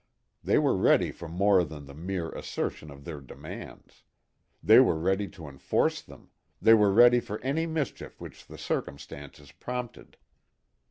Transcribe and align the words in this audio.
They 0.43 0.57
were 0.57 0.75
ready 0.75 1.11
for 1.11 1.27
more 1.27 1.63
than 1.63 1.85
the 1.85 1.93
mere 1.93 2.31
assertion 2.31 2.89
of 2.89 3.05
their 3.05 3.21
demands. 3.21 4.03
They 4.63 4.79
were 4.79 4.97
ready 4.97 5.27
to 5.27 5.47
enforce 5.47 6.01
them, 6.01 6.31
they 6.59 6.73
were 6.73 6.91
ready 6.91 7.19
for 7.19 7.39
any 7.41 7.67
mischief 7.67 8.19
which 8.19 8.47
the 8.47 8.57
circumstances 8.57 9.51
prompted. 9.51 10.17